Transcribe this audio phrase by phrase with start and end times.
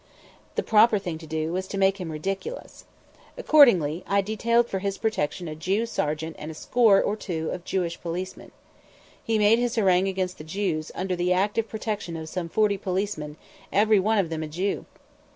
[0.55, 2.85] The proper thing to do was to make him ridiculous.
[3.37, 7.63] Accordingly I detailed for his protection a Jew sergeant and a score or two of
[7.65, 8.49] Jew policemen.
[9.23, 13.37] He made his harangue against the Jews under the active protection of some forty policemen,
[13.71, 14.85] every one of them a Jew!